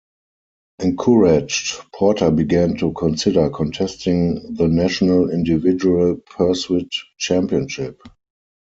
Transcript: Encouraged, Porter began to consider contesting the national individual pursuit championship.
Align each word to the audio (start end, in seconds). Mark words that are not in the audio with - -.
Encouraged, 0.79 1.75
Porter 1.93 2.31
began 2.31 2.75
to 2.77 2.91
consider 2.91 3.51
contesting 3.51 4.55
the 4.55 4.67
national 4.67 5.29
individual 5.29 6.15
pursuit 6.15 6.91
championship. 7.19 8.01